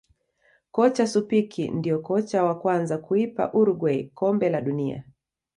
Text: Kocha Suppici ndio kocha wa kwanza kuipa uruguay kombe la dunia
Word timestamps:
Kocha 0.71 1.05
Suppici 1.07 1.69
ndio 1.71 1.99
kocha 1.99 2.43
wa 2.43 2.59
kwanza 2.59 2.97
kuipa 2.97 3.53
uruguay 3.53 4.03
kombe 4.09 4.49
la 4.49 4.61
dunia 4.61 5.03